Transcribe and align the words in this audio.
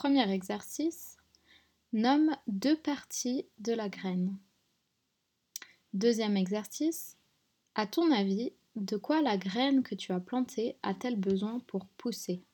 Premier 0.00 0.30
exercice. 0.30 1.16
Nomme 1.92 2.30
deux 2.46 2.76
parties 2.76 3.46
de 3.58 3.72
la 3.72 3.88
graine. 3.88 4.38
Deuxième 5.92 6.36
exercice. 6.36 7.16
À 7.74 7.88
ton 7.88 8.12
avis, 8.12 8.52
de 8.76 8.96
quoi 8.96 9.22
la 9.22 9.36
graine 9.36 9.82
que 9.82 9.96
tu 9.96 10.12
as 10.12 10.20
plantée 10.20 10.76
a-t-elle 10.84 11.18
besoin 11.18 11.58
pour 11.66 11.84
pousser? 11.96 12.44